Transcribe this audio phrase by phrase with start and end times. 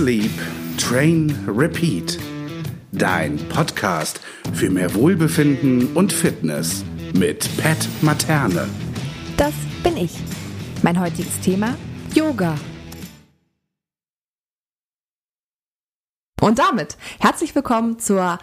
[0.00, 0.32] Sleep,
[0.78, 2.18] Train, Repeat.
[2.90, 4.18] Dein Podcast
[4.54, 8.66] für mehr Wohlbefinden und Fitness mit Pat Materne.
[9.36, 9.52] Das
[9.82, 10.16] bin ich.
[10.82, 11.76] Mein heutiges Thema
[12.14, 12.54] Yoga.
[16.40, 18.38] Und damit herzlich willkommen zur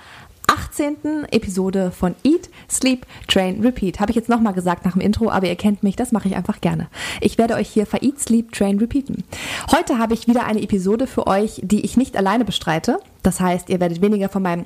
[0.58, 1.26] 18.
[1.32, 4.00] Episode von Eat, Sleep, Train, Repeat.
[4.00, 6.36] Habe ich jetzt nochmal gesagt nach dem Intro, aber ihr kennt mich, das mache ich
[6.36, 6.88] einfach gerne.
[7.22, 9.24] Ich werde euch hier für Eat, Sleep, Train, Repeaten.
[9.72, 13.00] Heute habe ich wieder eine Episode für euch, die ich nicht alleine bestreite.
[13.22, 14.66] Das heißt, ihr werdet weniger von meinem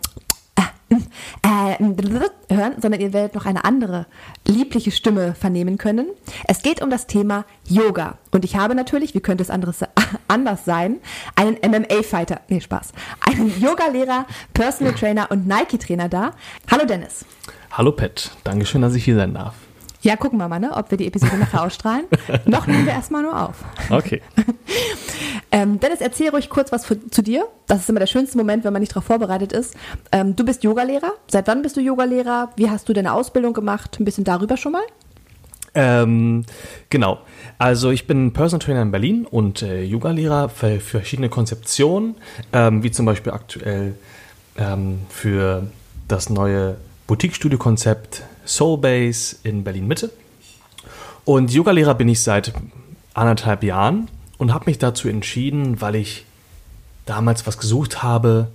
[1.52, 4.06] äh, hören, sondern ihr werdet noch eine andere
[4.48, 6.08] liebliche Stimme vernehmen können.
[6.48, 8.18] Es geht um das Thema Yoga.
[8.32, 9.84] Und ich habe natürlich, wie könnte es anderes,
[10.28, 10.98] anders sein,
[11.36, 16.32] einen MMA-Fighter, nee, Spaß, einen Yoga-Lehrer, Personal Trainer und Nike-Trainer da.
[16.70, 17.26] Hallo Dennis.
[17.72, 19.56] Hallo Pat, Dankeschön, dass ich hier sein darf.
[20.04, 22.06] Ja, gucken wir mal, ne, ob wir die Episode nachher ausstrahlen.
[22.46, 23.64] Noch nehmen wir erstmal nur auf.
[23.90, 24.22] Okay.
[25.52, 27.46] ähm, Dennis, erzähl ruhig kurz was für, zu dir.
[27.68, 29.76] Das ist immer der schönste Moment, wenn man nicht darauf vorbereitet ist.
[30.12, 31.12] Ähm, du bist Yogalehrer.
[31.28, 32.52] Seit wann bist du Yogalehrer?
[32.56, 33.98] Wie hast du deine Ausbildung gemacht?
[34.00, 34.84] Ein bisschen darüber schon mal?
[35.74, 36.46] Ähm,
[36.90, 37.20] genau.
[37.58, 42.16] Also ich bin Personal Trainer in Berlin und äh, Yoga-Lehrer für, für, verschiedene Konzeptionen,
[42.54, 43.96] ähm, wie zum Beispiel aktuell
[44.58, 45.68] ähm, für
[46.08, 46.78] das neue
[47.08, 50.12] Boutique-Studio-Konzept Soulbase in Berlin-Mitte.
[51.24, 52.54] Und Yoga-Lehrer bin ich seit
[53.14, 54.08] anderthalb Jahren
[54.42, 56.26] und habe mich dazu entschieden, weil ich
[57.06, 58.48] damals was gesucht habe,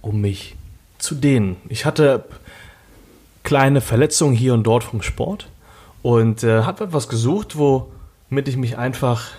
[0.00, 0.56] um mich
[0.96, 1.56] zu dehnen.
[1.68, 2.24] Ich hatte
[3.42, 5.48] kleine Verletzungen hier und dort vom Sport
[6.00, 9.32] und äh, habe etwas gesucht, womit ich mich einfach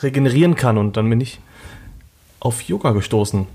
[0.00, 1.40] regenerieren kann und dann bin ich
[2.38, 3.48] auf Yoga gestoßen.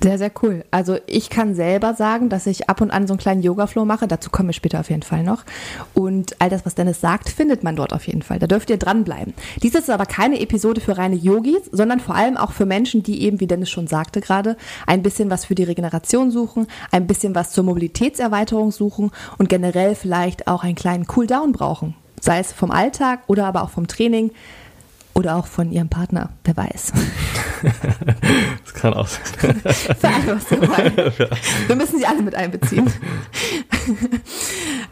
[0.00, 0.64] Sehr, sehr cool.
[0.70, 4.06] Also ich kann selber sagen, dass ich ab und an so einen kleinen Yoga-Flow mache.
[4.06, 5.44] Dazu komme ich später auf jeden Fall noch.
[5.92, 8.38] Und all das, was Dennis sagt, findet man dort auf jeden Fall.
[8.38, 9.34] Da dürft ihr dranbleiben.
[9.60, 13.22] Dies ist aber keine Episode für reine Yogis, sondern vor allem auch für Menschen, die
[13.22, 14.56] eben, wie Dennis schon sagte gerade,
[14.86, 19.96] ein bisschen was für die Regeneration suchen, ein bisschen was zur Mobilitätserweiterung suchen und generell
[19.96, 21.96] vielleicht auch einen kleinen Cooldown brauchen.
[22.20, 24.30] Sei es vom Alltag oder aber auch vom Training.
[25.18, 26.92] Oder auch von ihrem Partner, wer weiß.
[28.64, 29.56] das kann auch sein.
[29.98, 30.92] Für alle was dabei.
[31.66, 32.88] Wir müssen sie alle mit einbeziehen.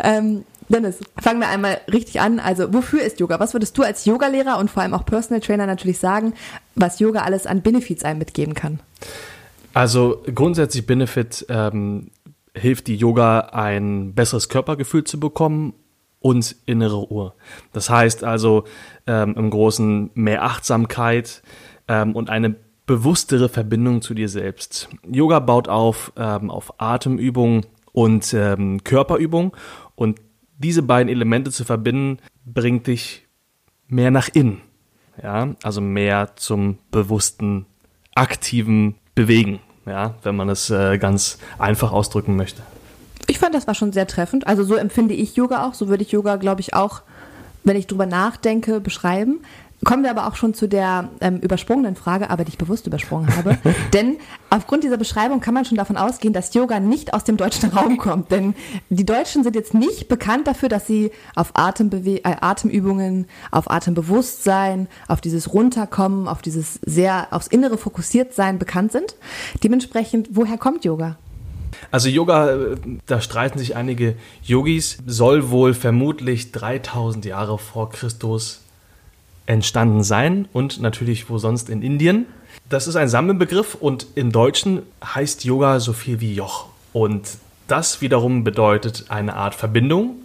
[0.00, 2.40] ähm, Dennis, fangen wir einmal richtig an.
[2.40, 3.38] Also, wofür ist Yoga?
[3.38, 6.34] Was würdest du als Yogalehrer und vor allem auch Personal Trainer natürlich sagen,
[6.74, 8.80] was Yoga alles an Benefits einem mitgeben kann?
[9.74, 12.10] Also, grundsätzlich Benefit ähm,
[12.52, 15.74] hilft die Yoga, ein besseres Körpergefühl zu bekommen
[16.26, 17.34] und innere Ruhe.
[17.72, 18.64] Das heißt also
[19.06, 21.40] ähm, im Großen mehr Achtsamkeit
[21.86, 24.88] ähm, und eine bewusstere Verbindung zu dir selbst.
[25.08, 29.56] Yoga baut auf ähm, auf Atemübung und ähm, Körperübung
[29.94, 30.20] und
[30.58, 33.24] diese beiden Elemente zu verbinden bringt dich
[33.86, 34.62] mehr nach innen.
[35.22, 37.66] Ja, also mehr zum bewussten,
[38.16, 42.62] aktiven Bewegen, ja, wenn man es äh, ganz einfach ausdrücken möchte.
[43.26, 44.46] Ich fand, das war schon sehr treffend.
[44.46, 45.74] Also so empfinde ich Yoga auch.
[45.74, 47.02] So würde ich Yoga, glaube ich, auch,
[47.64, 49.40] wenn ich drüber nachdenke, beschreiben.
[49.84, 53.36] Kommen wir aber auch schon zu der ähm, übersprungenen Frage, aber die ich bewusst übersprungen
[53.36, 53.58] habe.
[53.92, 54.16] Denn
[54.48, 57.98] aufgrund dieser Beschreibung kann man schon davon ausgehen, dass Yoga nicht aus dem deutschen Raum
[57.98, 58.30] kommt.
[58.30, 58.54] Denn
[58.88, 64.88] die Deutschen sind jetzt nicht bekannt dafür, dass sie auf Atembewe äh, Atemübungen, auf Atembewusstsein,
[65.08, 69.14] auf dieses Runterkommen, auf dieses sehr aufs Innere fokussiert sein bekannt sind.
[69.62, 71.18] Dementsprechend, woher kommt Yoga?
[71.90, 78.62] Also Yoga, äh, da streiten sich einige Yogis, soll wohl vermutlich 3000 Jahre vor Christus
[79.46, 82.26] entstanden sein und natürlich wo sonst in Indien.
[82.68, 86.66] Das ist ein Sammelbegriff und im Deutschen heißt Yoga so viel wie Joch.
[86.92, 87.28] Und
[87.68, 90.16] das wiederum bedeutet eine Art Verbindung.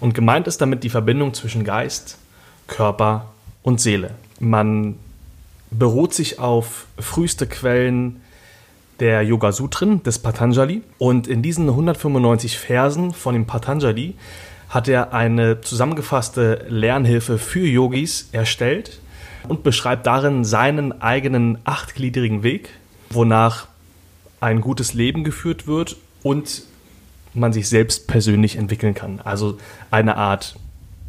[0.00, 2.16] Und gemeint ist damit die Verbindung zwischen Geist,
[2.66, 3.30] Körper
[3.62, 4.12] und Seele.
[4.38, 4.96] Man
[5.70, 8.20] beruht sich auf früheste Quellen
[9.00, 10.82] der Yoga Sutren des Patanjali.
[10.98, 14.14] Und in diesen 195 Versen von dem Patanjali
[14.68, 19.00] hat er eine zusammengefasste Lernhilfe für Yogis erstellt
[19.48, 22.70] und beschreibt darin seinen eigenen achtgliedrigen Weg,
[23.10, 23.66] wonach
[24.40, 26.62] ein gutes Leben geführt wird und
[27.34, 29.20] man sich selbst persönlich entwickeln kann.
[29.20, 29.58] Also
[29.90, 30.56] eine Art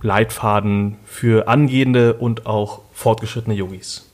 [0.01, 4.10] Leitfaden für angehende und auch fortgeschrittene Yogis.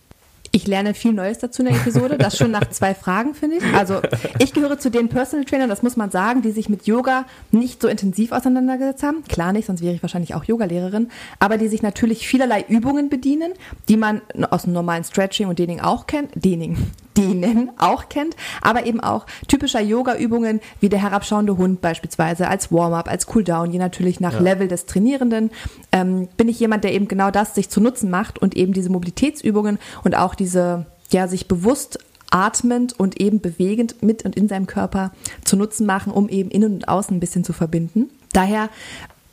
[0.57, 2.17] Ich lerne viel Neues dazu in der Episode.
[2.17, 3.63] Das schon nach zwei Fragen, finde ich.
[3.75, 4.01] Also,
[4.39, 7.79] ich gehöre zu den Personal Trainern, das muss man sagen, die sich mit Yoga nicht
[7.79, 9.23] so intensiv auseinandergesetzt haben.
[9.29, 11.09] Klar nicht, sonst wäre ich wahrscheinlich auch Yogalehrerin.
[11.37, 13.53] Aber die sich natürlich vielerlei Übungen bedienen,
[13.87, 16.31] die man aus dem normalen Stretching und Dening auch kennt.
[16.33, 16.75] Dening,
[17.17, 23.09] denen auch kennt, aber eben auch typischer Yoga-Übungen wie der herabschauende Hund beispielsweise als Warm-up,
[23.09, 24.39] als Cooldown, je natürlich nach ja.
[24.39, 25.51] Level des Trainierenden.
[25.91, 28.89] Ähm, bin ich jemand, der eben genau das sich zu Nutzen macht und eben diese
[28.89, 31.99] Mobilitätsübungen und auch diese, ja, sich bewusst
[32.29, 35.11] atmend und eben bewegend mit und in seinem Körper
[35.43, 38.09] zu Nutzen machen, um eben innen und außen ein bisschen zu verbinden.
[38.33, 38.69] Daher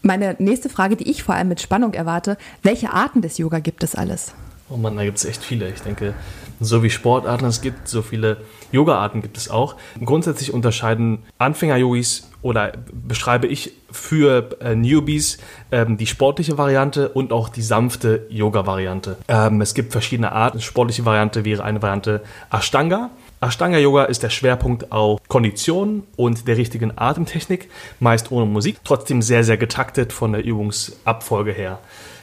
[0.02, 3.82] meine nächste Frage, die ich vor allem mit Spannung erwarte, welche Arten des Yoga gibt
[3.82, 4.34] es alles?
[4.70, 5.68] Oh Mann, da gibt es echt viele.
[5.70, 6.14] Ich denke,
[6.60, 8.38] so wie Sportarten es gibt, so viele
[8.72, 9.76] Yoga-Arten gibt es auch.
[10.04, 15.38] Grundsätzlich unterscheiden Anfänger-Yogis oder beschreibe ich für äh, Newbies
[15.72, 19.16] ähm, die sportliche Variante und auch die sanfte Yoga-Variante.
[19.28, 20.60] Ähm, es gibt verschiedene Arten.
[20.60, 23.10] Sportliche Variante wäre eine Variante Ashtanga.
[23.40, 27.68] Ashtanga Yoga ist der Schwerpunkt auf Kondition und der richtigen Atemtechnik,
[28.00, 31.78] meist ohne Musik, trotzdem sehr, sehr getaktet von der Übungsabfolge her.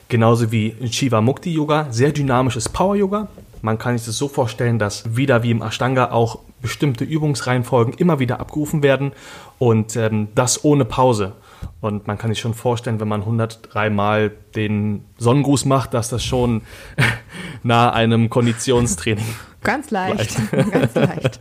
[0.09, 3.27] Genauso wie Shiva Mukti Yoga, sehr dynamisches Power Yoga.
[3.61, 8.19] Man kann sich das so vorstellen, dass wieder wie im Ashtanga auch bestimmte Übungsreihenfolgen immer
[8.19, 9.11] wieder abgerufen werden
[9.59, 11.33] und ähm, das ohne Pause.
[11.79, 16.23] Und man kann sich schon vorstellen, wenn man 103 Mal den Sonnengruß macht, dass das
[16.23, 16.61] schon
[17.63, 19.25] nahe einem Konditionstraining.
[19.63, 20.37] Ganz leicht.
[20.71, 21.39] Ganz leicht.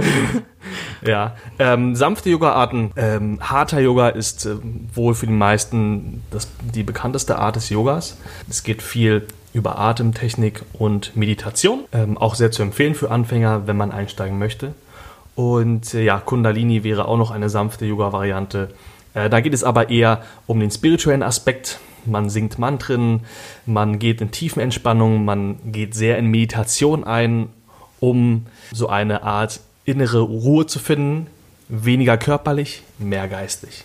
[1.06, 1.37] ja.
[1.58, 2.93] Ähm, sanfte Yoga-Arten.
[2.96, 4.56] Ähm, harter Yoga ist äh,
[4.94, 8.19] wohl für die meisten das, die bekannteste Art des Yogas.
[8.49, 11.85] Es geht viel über Atemtechnik und Meditation.
[11.93, 14.75] Ähm, auch sehr zu empfehlen für Anfänger, wenn man einsteigen möchte.
[15.35, 18.69] Und äh, ja, Kundalini wäre auch noch eine sanfte Yoga-Variante.
[19.14, 21.81] Äh, da geht es aber eher um den spirituellen Aspekt.
[22.06, 23.20] Man singt Mantren,
[23.67, 27.49] man geht in Tiefenentspannung, man geht sehr in Meditation ein,
[28.00, 31.26] um so eine Art innere Ruhe zu finden.
[31.69, 33.85] Weniger körperlich, mehr geistig.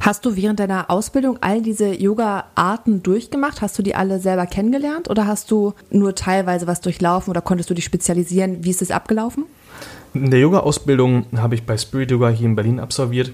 [0.00, 3.60] Hast du während deiner Ausbildung all diese Yoga-Arten durchgemacht?
[3.60, 7.68] Hast du die alle selber kennengelernt oder hast du nur teilweise was durchlaufen oder konntest
[7.68, 8.64] du dich spezialisieren?
[8.64, 9.44] Wie ist es abgelaufen?
[10.14, 13.32] In der Yoga-Ausbildung habe ich bei Spirit Yoga hier in Berlin absolviert.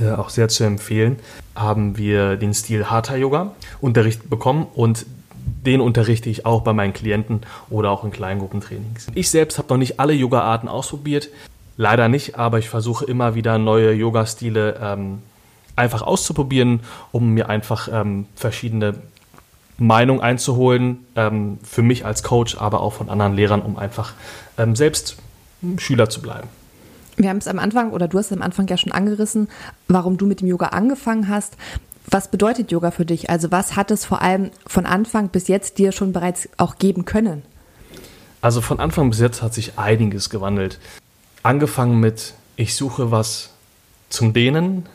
[0.00, 1.18] Äh, auch sehr zu empfehlen,
[1.54, 5.06] haben wir den Stil Hatha Yoga Unterricht bekommen und
[5.66, 7.40] den unterrichte ich auch bei meinen Klienten
[7.70, 9.08] oder auch in Kleingruppentrainings.
[9.14, 11.28] Ich selbst habe noch nicht alle Yoga-Arten ausprobiert,
[11.76, 15.18] leider nicht, aber ich versuche immer wieder neue Yoga-Stile ähm,
[15.76, 16.80] einfach auszuprobieren,
[17.12, 18.94] um mir einfach ähm, verschiedene
[19.78, 24.12] Meinungen einzuholen, ähm, für mich als Coach, aber auch von anderen Lehrern, um einfach
[24.56, 25.16] ähm, selbst
[25.78, 26.48] Schüler zu bleiben.
[27.16, 29.48] Wir haben es am Anfang, oder du hast es am Anfang ja schon angerissen,
[29.88, 31.56] warum du mit dem Yoga angefangen hast.
[32.06, 33.30] Was bedeutet Yoga für dich?
[33.30, 37.04] Also was hat es vor allem von Anfang bis jetzt dir schon bereits auch geben
[37.04, 37.42] können?
[38.40, 40.78] Also von Anfang bis jetzt hat sich einiges gewandelt.
[41.42, 43.50] Angefangen mit, ich suche was
[44.10, 44.86] zum Dehnen,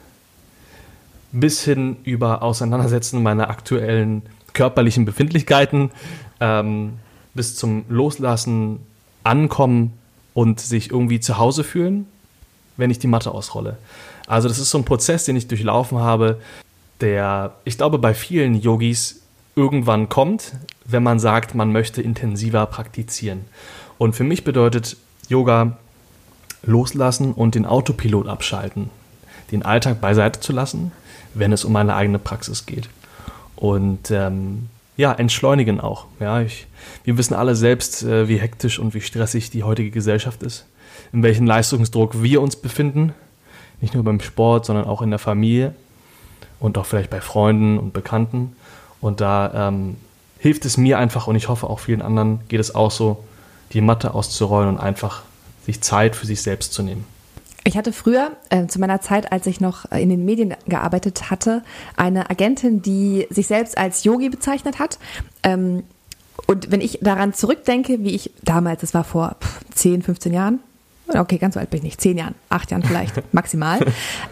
[1.32, 4.24] bis hin über Auseinandersetzen meiner aktuellen
[4.54, 5.92] körperlichen Befindlichkeiten,
[6.40, 6.94] ähm,
[7.34, 8.80] bis zum Loslassen,
[9.24, 9.94] Ankommen
[10.34, 12.08] und sich irgendwie zu Hause fühlen,
[12.78, 13.78] wenn ich die Matte ausrolle.
[14.28, 16.40] Also das ist so ein Prozess, den ich durchlaufen habe,
[17.02, 19.22] der, ich glaube, bei vielen Yogis
[19.56, 20.54] irgendwann kommt,
[20.86, 23.46] wenn man sagt, man möchte intensiver praktizieren.
[23.98, 24.98] Und für mich bedeutet
[25.28, 25.78] Yoga
[26.64, 28.90] loslassen und den Autopilot abschalten,
[29.52, 30.92] den Alltag beiseite zu lassen,
[31.34, 32.90] wenn es um meine eigene Praxis geht.
[33.56, 36.06] Und ähm, ja, entschleunigen auch.
[36.20, 36.68] Ja, ich,
[37.04, 40.66] wir wissen alle selbst, äh, wie hektisch und wie stressig die heutige Gesellschaft ist,
[41.14, 43.14] in welchem Leistungsdruck wir uns befinden,
[43.82, 45.74] nicht nur beim Sport, sondern auch in der Familie
[46.60, 48.56] und auch vielleicht bei Freunden und Bekannten.
[49.02, 49.96] Und da ähm,
[50.38, 53.24] hilft es mir einfach und ich hoffe auch vielen anderen geht es auch so,
[53.72, 55.24] die Matte auszurollen und einfach
[55.66, 57.06] sich Zeit für sich selbst zu nehmen.
[57.70, 61.62] Ich hatte früher, äh, zu meiner Zeit, als ich noch in den Medien gearbeitet hatte,
[61.96, 64.98] eine Agentin, die sich selbst als Yogi bezeichnet hat.
[65.44, 65.84] Ähm,
[66.48, 69.36] und wenn ich daran zurückdenke, wie ich damals, das war vor
[69.76, 70.62] 10, 15 Jahren,
[71.10, 73.80] okay, ganz so alt bin ich nicht, 10 Jahren, 8 Jahren vielleicht maximal,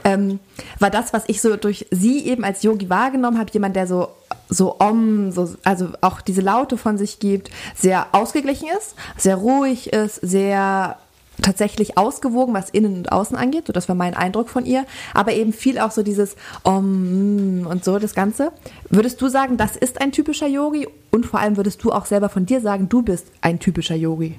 [0.03, 0.39] ähm,
[0.79, 4.08] war das, was ich so durch sie eben als Yogi wahrgenommen habe, jemand, der so
[4.50, 9.91] so om, so, also auch diese Laute von sich gibt, sehr ausgeglichen ist, sehr ruhig
[9.91, 10.98] ist, sehr
[11.41, 13.67] tatsächlich ausgewogen, was innen und außen angeht.
[13.67, 14.86] So, das war mein Eindruck von ihr.
[15.13, 18.51] Aber eben viel auch so dieses Om und so das Ganze.
[18.89, 20.88] Würdest du sagen, das ist ein typischer Yogi?
[21.12, 24.36] Und vor allem würdest du auch selber von dir sagen, du bist ein typischer Yogi?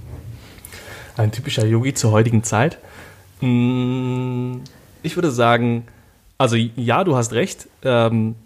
[1.17, 2.79] Ein typischer Yogi zur heutigen Zeit?
[3.41, 4.63] Hm,
[5.03, 5.85] ich würde sagen,
[6.39, 7.69] also ja, du hast recht.
[7.83, 8.37] Ähm,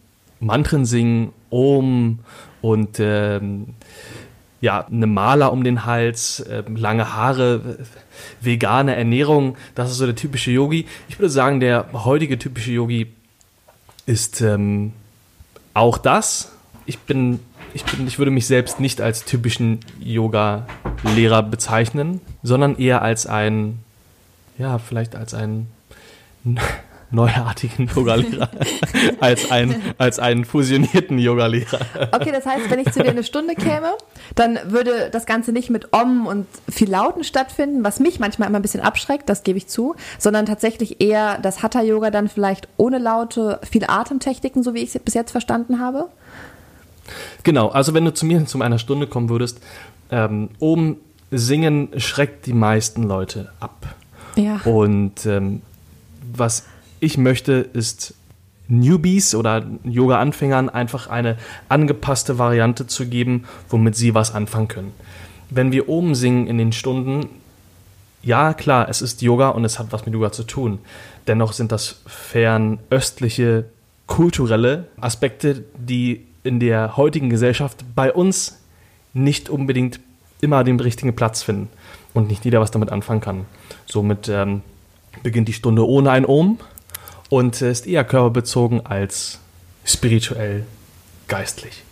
[0.40, 2.18] Mantren singen, Om
[2.62, 3.74] und ähm,
[4.62, 7.78] ja, eine Maler um den Hals, äh, lange Haare,
[8.40, 10.86] vegane Ernährung, das ist so der typische Yogi.
[11.08, 13.08] Ich würde sagen, der heutige typische Yogi
[14.06, 14.92] ist ähm,
[15.74, 16.52] auch das.
[16.86, 17.40] Ich bin,
[17.74, 23.80] ich bin, ich würde mich selbst nicht als typischen Yoga-Lehrer bezeichnen, sondern eher als ein,
[24.58, 25.66] ja, vielleicht als ein
[27.12, 28.50] neuartigen Yogalehrer
[29.20, 31.78] als, ein, als einen fusionierten Yogalehrer.
[32.12, 33.92] Okay, das heißt, wenn ich zu dir eine Stunde käme,
[34.34, 38.58] dann würde das Ganze nicht mit Om und viel Lauten stattfinden, was mich manchmal immer
[38.58, 42.98] ein bisschen abschreckt, das gebe ich zu, sondern tatsächlich eher das Hatha-Yoga dann vielleicht ohne
[42.98, 46.08] Laute, viel Atemtechniken, so wie ich es bis jetzt verstanden habe.
[47.42, 49.60] Genau, also wenn du zu mir zu einer Stunde kommen würdest,
[50.10, 50.98] ähm, oben
[51.30, 53.94] singen schreckt die meisten Leute ab.
[54.36, 54.60] Ja.
[54.64, 55.62] Und ähm,
[56.34, 56.64] was
[57.02, 58.14] ich möchte, ist
[58.68, 61.36] Newbies oder Yoga-Anfängern einfach eine
[61.68, 64.92] angepasste Variante zu geben, womit sie was anfangen können.
[65.50, 67.28] Wenn wir oben singen in den Stunden,
[68.22, 70.78] ja klar, es ist Yoga und es hat was mit Yoga zu tun.
[71.26, 73.64] Dennoch sind das fernöstliche,
[74.06, 78.60] kulturelle Aspekte, die in der heutigen Gesellschaft bei uns
[79.12, 79.98] nicht unbedingt
[80.40, 81.68] immer den richtigen Platz finden
[82.14, 83.46] und nicht jeder was damit anfangen kann.
[83.86, 84.62] Somit ähm,
[85.24, 86.58] beginnt die Stunde ohne ein Ohm
[87.32, 89.38] und ist eher körperbezogen als
[89.86, 90.66] spirituell
[91.28, 91.82] geistlich.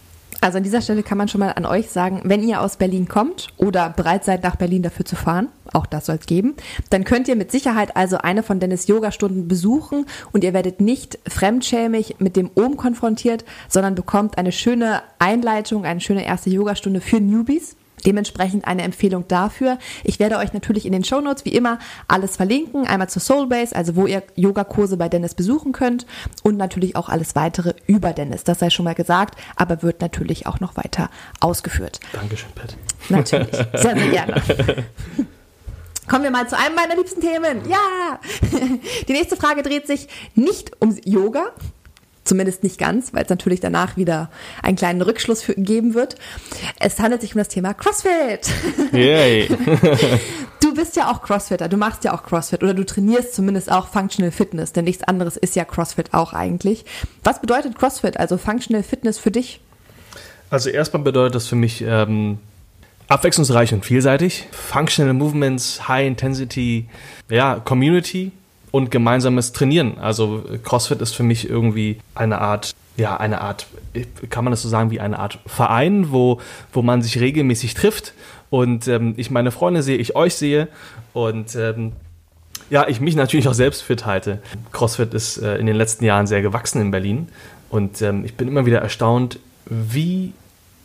[0.42, 3.08] Also an dieser Stelle kann man schon mal an euch sagen, wenn ihr aus Berlin
[3.08, 6.56] kommt oder bereit seid, nach Berlin dafür zu fahren, auch das soll es geben,
[6.90, 11.18] dann könnt ihr mit Sicherheit also eine von Dennis Yoga-Stunden besuchen und ihr werdet nicht
[11.26, 17.18] fremdschämig mit dem Ohm konfrontiert, sondern bekommt eine schöne Einleitung, eine schöne erste Yogastunde für
[17.18, 17.76] Newbies.
[18.06, 19.78] Dementsprechend eine Empfehlung dafür.
[20.04, 21.78] Ich werde euch natürlich in den Show Notes wie immer
[22.08, 22.86] alles verlinken.
[22.86, 26.06] Einmal zur Soulbase, also wo ihr Yogakurse bei Dennis besuchen könnt
[26.42, 28.44] und natürlich auch alles weitere über Dennis.
[28.44, 32.00] Das sei schon mal gesagt, aber wird natürlich auch noch weiter ausgeführt.
[32.12, 32.76] Dankeschön, Pat.
[33.08, 34.42] Natürlich, sehr, sehr gerne.
[36.08, 37.68] Kommen wir mal zu einem meiner liebsten Themen.
[37.68, 38.18] Ja!
[39.08, 41.52] Die nächste Frage dreht sich nicht um Yoga,
[42.30, 44.30] Zumindest nicht ganz, weil es natürlich danach wieder
[44.62, 46.14] einen kleinen Rückschluss für, geben wird.
[46.78, 48.48] Es handelt sich um das Thema CrossFit.
[48.92, 49.48] Yay.
[50.62, 53.88] du bist ja auch Crossfitter, du machst ja auch CrossFit oder du trainierst zumindest auch
[53.88, 56.84] Functional Fitness, denn nichts anderes ist ja CrossFit auch eigentlich.
[57.24, 59.60] Was bedeutet CrossFit, also Functional Fitness für dich?
[60.50, 62.38] Also erstmal bedeutet das für mich ähm,
[63.08, 64.46] abwechslungsreich und vielseitig.
[64.52, 66.88] Functional Movements, High Intensity,
[67.28, 68.30] ja, Community
[68.70, 69.98] und gemeinsames Trainieren.
[69.98, 73.66] Also CrossFit ist für mich irgendwie eine Art, ja, eine Art,
[74.28, 76.40] kann man das so sagen, wie eine Art Verein, wo,
[76.72, 78.14] wo man sich regelmäßig trifft
[78.50, 80.68] und ähm, ich meine Freunde sehe, ich euch sehe
[81.12, 81.92] und ähm,
[82.68, 84.40] ja, ich mich natürlich auch selbst fit halte.
[84.72, 87.28] CrossFit ist äh, in den letzten Jahren sehr gewachsen in Berlin
[87.70, 90.32] und ähm, ich bin immer wieder erstaunt, wie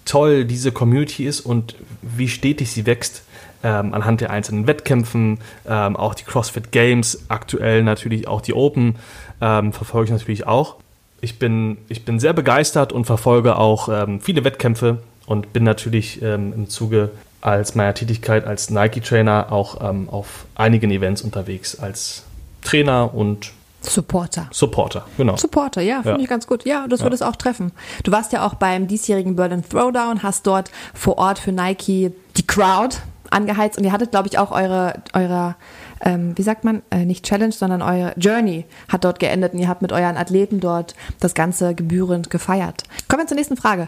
[0.05, 3.23] toll diese Community ist und wie stetig sie wächst
[3.65, 8.95] ähm, anhand der einzelnen Wettkämpfen, ähm, auch die CrossFit Games, aktuell natürlich auch die Open,
[9.41, 10.75] ähm, verfolge ich natürlich auch.
[11.19, 16.21] Ich bin, ich bin sehr begeistert und verfolge auch ähm, viele Wettkämpfe und bin natürlich
[16.21, 17.09] ähm, im Zuge
[17.41, 22.23] als meiner Tätigkeit als Nike-Trainer auch ähm, auf einigen Events unterwegs als
[22.63, 24.47] Trainer und Supporter.
[24.51, 25.37] Supporter, genau.
[25.37, 26.23] Supporter, ja, finde ja.
[26.23, 26.65] ich ganz gut.
[26.65, 27.05] Ja, das ja.
[27.05, 27.71] würde es auch treffen.
[28.03, 32.47] Du warst ja auch beim diesjährigen Berlin Throwdown, hast dort vor Ort für Nike die
[32.47, 32.97] Crowd
[33.31, 35.55] angeheizt und ihr hattet, glaube ich, auch eure, eure
[36.01, 39.67] ähm, wie sagt man, äh, nicht Challenge, sondern eure Journey hat dort geendet und ihr
[39.67, 42.83] habt mit euren Athleten dort das Ganze gebührend gefeiert.
[43.07, 43.87] Kommen wir zur nächsten Frage.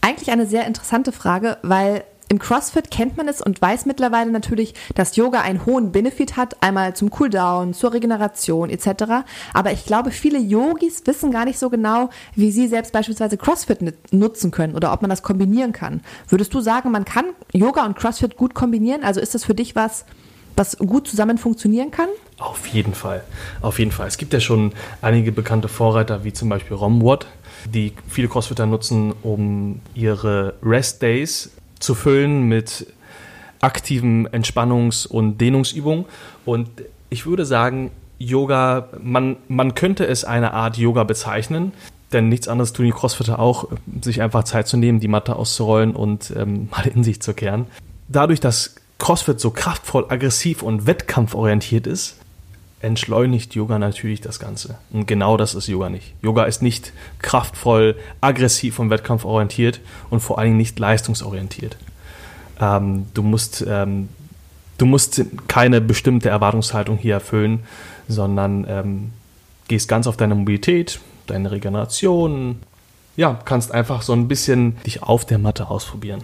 [0.00, 4.74] Eigentlich eine sehr interessante Frage, weil im CrossFit kennt man es und weiß mittlerweile natürlich,
[4.94, 9.24] dass Yoga einen hohen Benefit hat, einmal zum Cooldown, zur Regeneration etc.
[9.54, 14.12] Aber ich glaube, viele Yogis wissen gar nicht so genau, wie sie selbst beispielsweise CrossFit
[14.12, 16.02] nutzen können oder ob man das kombinieren kann.
[16.28, 19.04] Würdest du sagen, man kann Yoga und CrossFit gut kombinieren?
[19.04, 20.04] Also ist das für dich was,
[20.54, 22.08] was gut zusammen funktionieren kann?
[22.38, 23.24] Auf jeden Fall,
[23.62, 24.06] auf jeden Fall.
[24.06, 27.26] Es gibt ja schon einige bekannte Vorreiter, wie zum Beispiel Romwad,
[27.64, 32.86] die viele Crossfitter nutzen, um ihre Rest Days zu füllen mit
[33.60, 36.04] aktiven Entspannungs- und Dehnungsübungen.
[36.44, 36.68] Und
[37.10, 41.72] ich würde sagen, Yoga, man, man könnte es eine Art Yoga bezeichnen,
[42.12, 43.68] denn nichts anderes tun die Crossfitter auch,
[44.00, 47.66] sich einfach Zeit zu nehmen, die Matte auszurollen und ähm, mal in sich zu kehren.
[48.08, 52.16] Dadurch, dass CrossFit so kraftvoll, aggressiv und wettkampforientiert ist,
[52.80, 54.78] entschleunigt Yoga natürlich das Ganze.
[54.92, 56.14] Und genau das ist Yoga nicht.
[56.22, 59.80] Yoga ist nicht kraftvoll, aggressiv und wettkampforientiert
[60.10, 61.76] und vor allen Dingen nicht leistungsorientiert.
[62.60, 64.08] Ähm, du, musst, ähm,
[64.78, 67.60] du musst keine bestimmte Erwartungshaltung hier erfüllen,
[68.06, 69.10] sondern ähm,
[69.66, 72.60] gehst ganz auf deine Mobilität, deine Regeneration,
[73.18, 76.22] ja, kannst einfach so ein bisschen dich auf der Matte ausprobieren.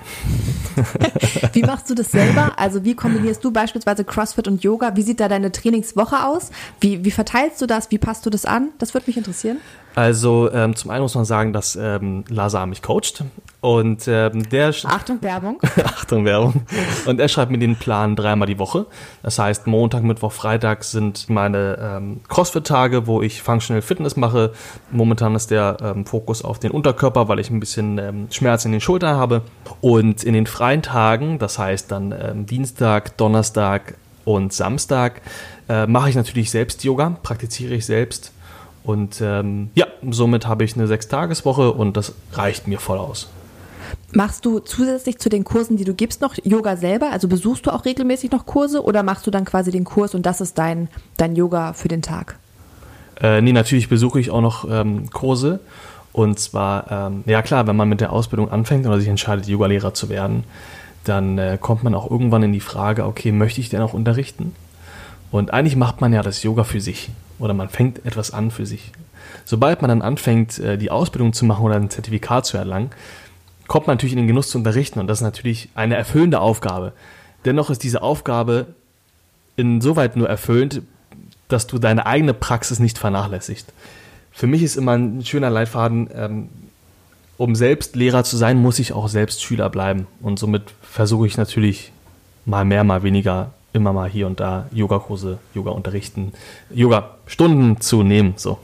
[1.53, 2.53] wie machst du das selber?
[2.57, 4.95] Also wie kombinierst du beispielsweise CrossFit und Yoga?
[4.95, 6.53] Wie sieht da deine Trainingswoche aus?
[6.79, 7.91] Wie, wie verteilst du das?
[7.91, 8.69] Wie passt du das an?
[8.79, 9.57] Das würde mich interessieren.
[9.95, 13.25] Also ähm, zum einen muss man sagen, dass ähm, Lazar mich coacht
[13.61, 15.61] Und ähm, der Achtung Werbung.
[15.85, 16.67] Achtung Werbung.
[17.07, 18.87] Und er schreibt mir den Plan dreimal die Woche.
[19.23, 24.53] Das heißt, Montag, Mittwoch, Freitag sind meine ähm, CrossFit-Tage, wo ich Functional Fitness mache.
[24.91, 28.73] Momentan ist der ähm, Fokus auf den Unterkörper, weil ich ein bisschen ähm, Schmerz in
[28.73, 29.43] den Schultern habe.
[29.81, 35.21] Und in den freien Tagen, das heißt dann ähm, Dienstag, Donnerstag und Samstag,
[35.69, 38.33] äh, mache ich natürlich selbst Yoga, praktiziere ich selbst.
[38.85, 43.29] Und ähm, ja, somit habe ich eine Sechstageswoche und das reicht mir voll aus.
[44.13, 47.11] Machst du zusätzlich zu den Kursen, die du gibst, noch Yoga selber?
[47.11, 50.25] Also besuchst du auch regelmäßig noch Kurse oder machst du dann quasi den Kurs und
[50.25, 52.39] das ist dein, dein Yoga für den Tag?
[53.21, 55.61] Äh, nee, natürlich besuche ich auch noch ähm, Kurse.
[56.13, 59.95] Und zwar, ähm, ja klar, wenn man mit der Ausbildung anfängt oder sich entscheidet, Yogalehrer
[59.95, 60.45] zu werden,
[61.03, 64.55] dann äh, kommt man auch irgendwann in die Frage, okay, möchte ich denn auch unterrichten?
[65.35, 67.11] Und eigentlich macht man ja das Yoga für sich
[67.41, 68.93] oder man fängt etwas an für sich.
[69.45, 72.91] Sobald man dann anfängt, äh, die Ausbildung zu machen oder ein Zertifikat zu erlangen,
[73.67, 76.93] kommt man natürlich in den Genuss zu unterrichten und das ist natürlich eine erfüllende Aufgabe.
[77.45, 78.67] Dennoch ist diese Aufgabe
[79.57, 80.83] insoweit nur erfüllend,
[81.49, 83.73] dass du deine eigene Praxis nicht vernachlässigst.
[84.31, 86.49] Für mich ist immer ein schöner Leitfaden, ähm,
[87.39, 90.07] um selbst Lehrer zu sein, muss ich auch selbst Schüler bleiben.
[90.23, 91.91] Und somit versuche ich natürlich
[92.47, 96.33] mal mehr, mal weniger immer mal hier und da Yogakurse, Yoga unterrichten,
[96.71, 98.35] Yoga-Stunden zu nehmen.
[98.37, 98.59] So.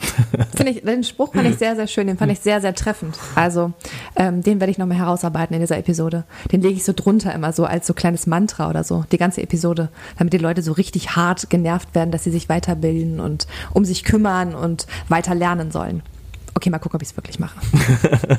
[0.54, 3.18] Finde ich, den Spruch fand ich sehr, sehr schön, den fand ich sehr, sehr treffend.
[3.34, 3.72] Also
[4.14, 6.24] ähm, den werde ich nochmal herausarbeiten in dieser Episode.
[6.52, 9.42] Den lege ich so drunter immer so als so kleines Mantra oder so, die ganze
[9.42, 13.84] Episode, damit die Leute so richtig hart genervt werden, dass sie sich weiterbilden und um
[13.84, 16.02] sich kümmern und weiter lernen sollen.
[16.54, 17.58] Okay, mal gucken, ob ich es wirklich mache.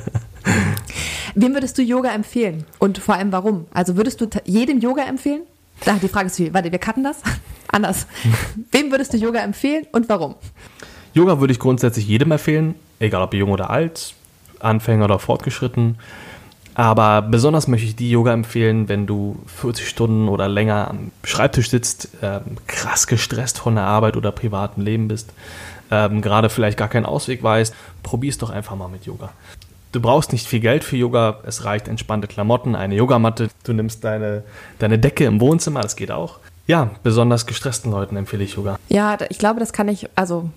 [1.34, 2.64] Wem würdest du Yoga empfehlen?
[2.78, 3.66] Und vor allem warum?
[3.72, 5.42] Also würdest du jedem Yoga empfehlen?
[5.84, 6.52] Da, die Frage ist viel.
[6.54, 7.18] Warte, wir cutten das.
[7.68, 8.06] Anders.
[8.70, 10.34] Wem würdest du Yoga empfehlen und warum?
[11.14, 14.14] Yoga würde ich grundsätzlich jedem empfehlen, egal ob jung oder alt,
[14.60, 15.98] Anfänger oder fortgeschritten.
[16.74, 21.68] Aber besonders möchte ich die Yoga empfehlen, wenn du 40 Stunden oder länger am Schreibtisch
[21.68, 25.32] sitzt, ähm, krass gestresst von der Arbeit oder privaten Leben bist,
[25.90, 29.30] ähm, gerade vielleicht gar keinen Ausweg weißt, probier es doch einfach mal mit Yoga.
[29.92, 34.02] Du brauchst nicht viel Geld für Yoga, es reicht entspannte Klamotten, eine Yogamatte, du nimmst
[34.04, 34.42] deine,
[34.78, 36.38] deine Decke im Wohnzimmer, das geht auch.
[36.66, 38.78] Ja, besonders gestressten Leuten empfehle ich Yoga.
[38.88, 40.48] Ja, ich glaube, das kann ich, also,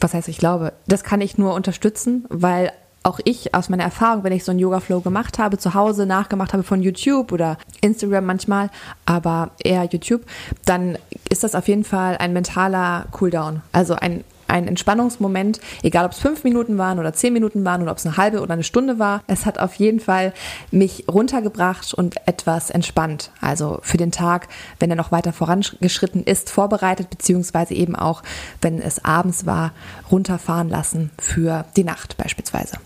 [0.00, 2.72] was heißt ich glaube, das kann ich nur unterstützen, weil
[3.04, 6.52] auch ich aus meiner Erfahrung, wenn ich so einen Yoga-Flow gemacht habe, zu Hause nachgemacht
[6.52, 8.70] habe von YouTube oder Instagram manchmal,
[9.06, 10.22] aber eher YouTube,
[10.66, 10.98] dann
[11.30, 13.62] ist das auf jeden Fall ein mentaler Cooldown.
[13.72, 17.90] Also ein ein Entspannungsmoment, egal ob es fünf Minuten waren oder zehn Minuten waren oder
[17.90, 19.22] ob es eine halbe oder eine Stunde war.
[19.26, 20.32] Es hat auf jeden Fall
[20.70, 23.30] mich runtergebracht und etwas entspannt.
[23.40, 24.48] Also für den Tag,
[24.80, 28.22] wenn er noch weiter vorangeschritten ist, vorbereitet, beziehungsweise eben auch,
[28.60, 29.72] wenn es abends war,
[30.10, 32.78] runterfahren lassen für die Nacht beispielsweise.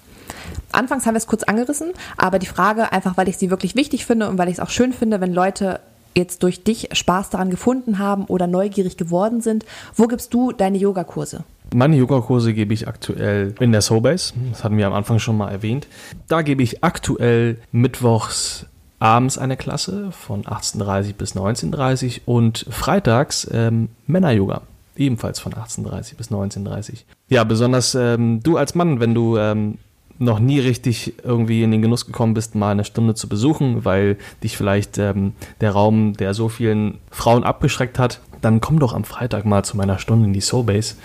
[0.72, 4.04] Anfangs haben wir es kurz angerissen, aber die Frage, einfach weil ich sie wirklich wichtig
[4.04, 5.80] finde und weil ich es auch schön finde, wenn Leute
[6.18, 9.64] jetzt durch dich Spaß daran gefunden haben oder neugierig geworden sind.
[9.94, 11.44] Wo gibst du deine Yogakurse?
[11.74, 14.34] Meine Yogakurse gebe ich aktuell in der Soulbase.
[14.50, 15.86] Das hatten wir am Anfang schon mal erwähnt.
[16.26, 18.66] Da gebe ich aktuell mittwochs
[18.98, 24.62] abends eine Klasse von 18.30 bis 19.30 und freitags ähm, Männer-Yoga.
[24.96, 29.78] Ebenfalls von 18.30 bis 19.30 Ja, besonders ähm, du als Mann, wenn du ähm,
[30.18, 34.16] noch nie richtig irgendwie in den Genuss gekommen bist, mal eine Stunde zu besuchen, weil
[34.42, 39.04] dich vielleicht ähm, der Raum, der so vielen Frauen abgeschreckt hat, dann komm doch am
[39.04, 40.96] Freitag mal zu meiner Stunde in die Soulbase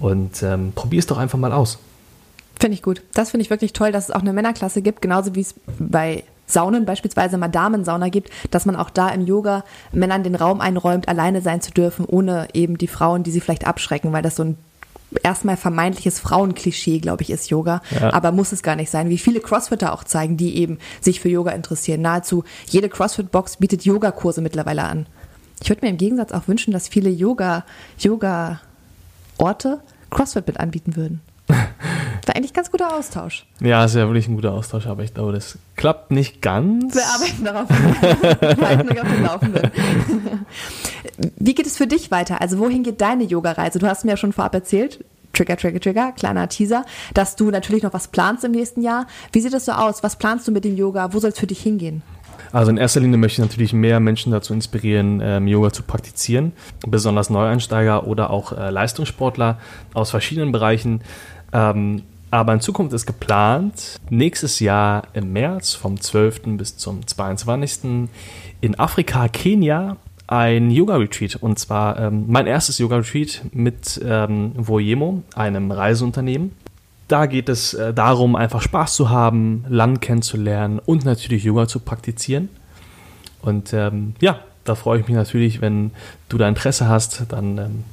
[0.00, 1.78] und ähm, probier es doch einfach mal aus.
[2.60, 3.02] Finde ich gut.
[3.14, 6.24] Das finde ich wirklich toll, dass es auch eine Männerklasse gibt, genauso wie es bei
[6.46, 11.08] Saunen beispielsweise mal Damensauna gibt, dass man auch da im Yoga Männern den Raum einräumt,
[11.08, 14.44] alleine sein zu dürfen, ohne eben die Frauen, die sie vielleicht abschrecken, weil das so
[14.44, 14.58] ein
[15.22, 17.82] erstmal vermeintliches Frauenklischee, glaube ich, ist Yoga.
[17.90, 18.12] Ja.
[18.12, 19.08] Aber muss es gar nicht sein.
[19.08, 22.02] Wie viele Crossfitter auch zeigen, die eben sich für Yoga interessieren.
[22.02, 25.06] Nahezu jede Crossfit-Box bietet Yogakurse mittlerweile an.
[25.62, 27.64] Ich würde mir im Gegensatz auch wünschen, dass viele Yoga,
[27.98, 31.20] Yoga-Orte Crossfit mit anbieten würden.
[31.48, 33.46] War eigentlich ganz guter Austausch.
[33.60, 36.94] Ja, ist ja wirklich ein guter Austausch, aber ich glaube, das klappt nicht ganz.
[36.94, 37.68] Wir arbeiten darauf.
[37.68, 39.70] Wir euch auf dem Laufenden.
[41.36, 42.40] Wie geht es für dich weiter?
[42.40, 43.78] Also wohin geht deine Yoga-Reise?
[43.78, 47.82] Du hast mir ja schon vorab erzählt, Trigger, Trigger, Trigger, kleiner Teaser, dass du natürlich
[47.82, 49.06] noch was planst im nächsten Jahr.
[49.32, 50.02] Wie sieht das so aus?
[50.02, 51.12] Was planst du mit dem Yoga?
[51.12, 52.02] Wo soll es für dich hingehen?
[52.52, 56.52] Also in erster Linie möchte ich natürlich mehr Menschen dazu inspirieren, ähm, Yoga zu praktizieren,
[56.86, 59.58] besonders Neueinsteiger oder auch äh, Leistungssportler
[59.94, 61.00] aus verschiedenen Bereichen.
[61.52, 66.56] Ähm, aber in Zukunft ist geplant, nächstes Jahr im März vom 12.
[66.56, 68.08] bis zum 22.
[68.60, 69.96] in Afrika, Kenia,
[70.32, 71.36] ein Yoga-Retreat.
[71.36, 76.52] Und zwar ähm, mein erstes Yoga-Retreat mit ähm, Voyemo, einem Reiseunternehmen
[77.12, 81.80] da geht es äh, darum, einfach Spaß zu haben, Land kennenzulernen und natürlich Yoga zu
[81.80, 82.48] praktizieren.
[83.42, 85.90] Und ähm, ja, da freue ich mich natürlich, wenn
[86.30, 87.84] du da Interesse hast, dann ähm,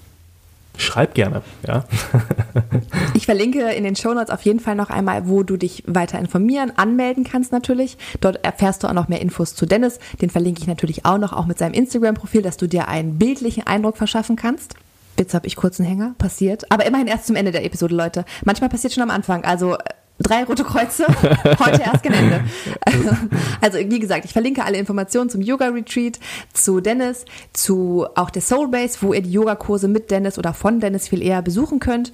[0.78, 1.41] schreib gerne.
[1.67, 1.84] Ja.
[3.19, 6.71] ich verlinke in den Shownotes auf jeden Fall noch einmal, wo du dich weiter informieren,
[6.77, 7.97] anmelden kannst natürlich.
[8.21, 9.99] Dort erfährst du auch noch mehr Infos zu Dennis.
[10.21, 13.67] Den verlinke ich natürlich auch noch, auch mit seinem Instagram-Profil, dass du dir einen bildlichen
[13.67, 14.75] Eindruck verschaffen kannst.
[15.17, 16.71] Jetzt habe ich kurz einen Hänger, passiert.
[16.71, 18.23] Aber immerhin erst zum Ende der Episode, Leute.
[18.45, 19.43] Manchmal passiert schon am Anfang.
[19.43, 19.75] Also
[20.17, 21.05] drei rote Kreuze,
[21.60, 22.45] heute erst gen Ende.
[23.60, 26.19] Also wie gesagt, ich verlinke alle Informationen zum Yoga Retreat,
[26.53, 30.79] zu Dennis, zu auch der Soul Base, wo ihr die Yogakurse mit Dennis oder von
[30.79, 32.13] Dennis viel eher besuchen könnt.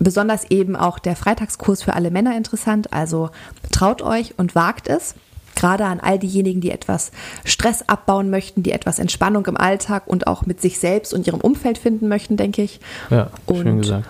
[0.00, 2.92] Besonders eben auch der Freitagskurs für alle Männer interessant.
[2.92, 3.30] Also
[3.70, 5.14] traut euch und wagt es.
[5.54, 7.12] Gerade an all diejenigen, die etwas
[7.44, 11.40] Stress abbauen möchten, die etwas Entspannung im Alltag und auch mit sich selbst und ihrem
[11.40, 12.80] Umfeld finden möchten, denke ich.
[13.10, 14.08] Ja, schön und gesagt.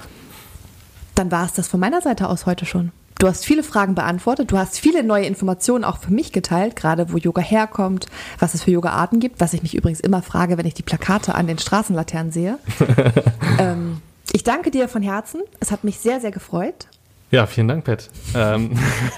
[1.16, 2.92] Dann war es das von meiner Seite aus heute schon.
[3.18, 7.12] Du hast viele Fragen beantwortet, du hast viele neue Informationen auch für mich geteilt, gerade
[7.12, 8.06] wo Yoga herkommt,
[8.38, 11.34] was es für Yoga-Arten gibt, was ich mich übrigens immer frage, wenn ich die Plakate
[11.34, 12.58] an den Straßenlaternen sehe.
[13.58, 14.00] ähm,
[14.32, 15.42] ich danke dir von Herzen.
[15.60, 16.88] Es hat mich sehr, sehr gefreut.
[17.30, 18.10] Ja, vielen Dank, Pat.
[18.34, 18.72] Ähm.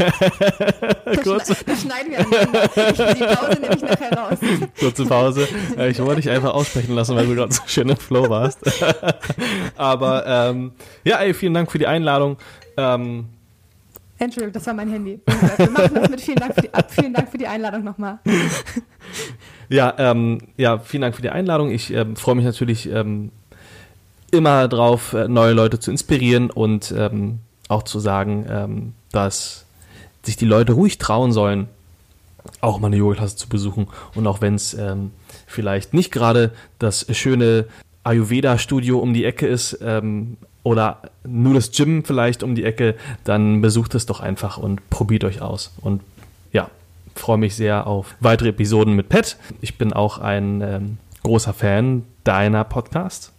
[1.06, 1.56] das, Kurze.
[1.64, 2.18] das schneiden wir.
[2.20, 4.38] Ich, die Pause nehme ich nachher raus.
[4.78, 5.48] Kurze Pause.
[5.78, 8.58] Äh, ich wollte dich einfach aussprechen lassen, weil du gerade so schön im Flow warst.
[9.76, 10.72] Aber ähm,
[11.04, 12.36] ja, ey, vielen Dank für die Einladung.
[12.76, 13.28] Ähm,
[14.18, 15.18] Entschuldigung, das war mein Handy.
[15.56, 18.18] Wir machen das mit vielen Dank für die, vielen Dank für die Einladung nochmal.
[19.68, 21.70] Ja, ähm, ja, vielen Dank für die Einladung.
[21.70, 23.32] Ich ähm, freue mich natürlich ähm,
[24.32, 29.64] immer drauf, äh, neue Leute zu inspirieren und ähm, auch zu sagen, ähm, dass
[30.22, 31.68] sich die Leute ruhig trauen sollen,
[32.60, 33.88] auch mal eine Yoga-Klasse zu besuchen.
[34.14, 35.12] Und auch wenn es ähm,
[35.46, 37.66] vielleicht nicht gerade das schöne
[38.04, 43.60] Ayurveda-Studio um die Ecke ist, ähm, oder nur das Gym vielleicht um die Ecke, dann
[43.60, 45.72] besucht es doch einfach und probiert euch aus.
[45.80, 46.02] Und
[46.52, 46.70] ja,
[47.14, 49.36] freue mich sehr auf weitere Episoden mit Pat.
[49.60, 53.32] Ich bin auch ein ähm, großer Fan deiner Podcast.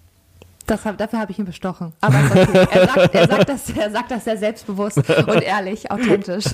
[0.65, 1.93] Das, dafür habe ich ihn bestochen.
[2.01, 2.67] Aber okay.
[2.71, 6.45] er, sagt, er, sagt das, er sagt das sehr selbstbewusst und ehrlich, authentisch.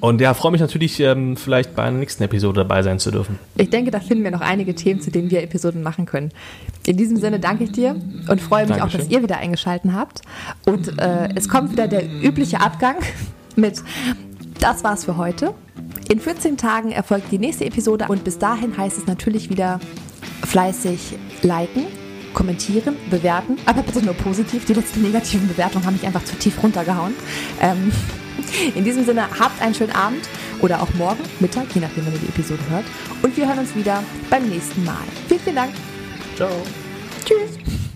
[0.00, 3.38] Und ja, freue mich natürlich, ähm, vielleicht bei einer nächsten Episode dabei sein zu dürfen.
[3.56, 6.30] Ich denke, da finden wir noch einige Themen, zu denen wir Episoden machen können.
[6.86, 7.96] In diesem Sinne danke ich dir
[8.28, 9.00] und freue mich Dankeschön.
[9.00, 10.22] auch, dass ihr wieder eingeschaltet habt.
[10.66, 12.96] Und äh, es kommt wieder der übliche Abgang
[13.56, 13.82] mit
[14.60, 15.54] Das war's für heute.
[16.08, 19.80] In 14 Tagen erfolgt die nächste Episode und bis dahin heißt es natürlich wieder
[20.46, 21.84] fleißig liken,
[22.38, 24.64] kommentieren, bewerten, aber bitte nur positiv.
[24.64, 27.12] Die letzten negativen Bewertungen haben mich einfach zu tief runtergehauen.
[27.60, 27.90] Ähm,
[28.76, 30.28] in diesem Sinne, habt einen schönen Abend
[30.60, 32.84] oder auch morgen, Mittag, je nachdem, wann ihr die Episode hört.
[33.22, 35.02] Und wir hören uns wieder beim nächsten Mal.
[35.26, 35.72] Vielen, vielen Dank.
[36.36, 36.50] Ciao.
[37.24, 37.87] Tschüss.